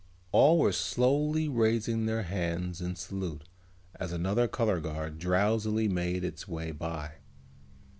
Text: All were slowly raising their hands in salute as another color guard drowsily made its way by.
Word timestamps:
All 0.31 0.57
were 0.57 0.71
slowly 0.71 1.47
raising 1.47 2.07
their 2.07 2.23
hands 2.23 2.81
in 2.81 2.95
salute 2.95 3.43
as 3.97 4.11
another 4.11 4.47
color 4.47 4.79
guard 4.79 5.19
drowsily 5.19 5.87
made 5.87 6.23
its 6.23 6.47
way 6.47 6.71
by. 6.71 7.17